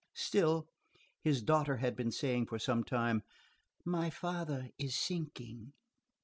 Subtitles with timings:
[0.15, 0.65] Still,
[1.23, 3.21] his daughter had been saying for some time:
[3.85, 5.73] "My father is sinking."